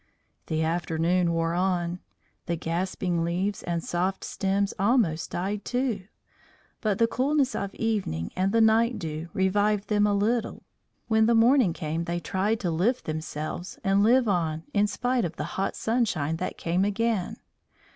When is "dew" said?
8.97-9.29